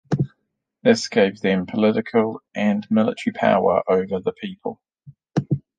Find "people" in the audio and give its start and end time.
4.31-4.81